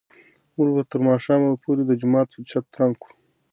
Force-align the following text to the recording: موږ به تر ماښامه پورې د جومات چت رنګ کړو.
موږ 0.55 0.69
به 0.75 0.81
تر 0.91 0.99
ماښامه 1.07 1.51
پورې 1.63 1.81
د 1.85 1.91
جومات 2.01 2.27
چت 2.49 2.65
رنګ 2.79 2.93
کړو. 3.01 3.15